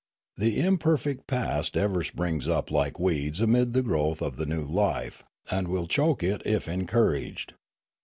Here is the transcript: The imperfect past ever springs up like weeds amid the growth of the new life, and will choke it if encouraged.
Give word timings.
The 0.35 0.57
imperfect 0.59 1.27
past 1.27 1.77
ever 1.77 2.03
springs 2.03 2.47
up 2.47 2.71
like 2.71 2.99
weeds 2.99 3.39
amid 3.39 3.73
the 3.73 3.83
growth 3.83 4.19
of 4.19 4.37
the 4.37 4.47
new 4.47 4.63
life, 4.65 5.21
and 5.51 5.67
will 5.67 5.85
choke 5.85 6.23
it 6.23 6.41
if 6.43 6.67
encouraged. 6.67 7.53